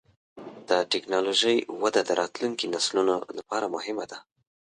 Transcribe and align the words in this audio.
د 0.69 0.71
ټکنالوجۍ 0.91 1.57
وده 1.81 2.01
د 2.07 2.11
راتلونکي 2.21 2.65
نسلونو 2.73 3.15
لپاره 3.37 3.65
مهمه 3.75 4.05
ده. 4.11 4.17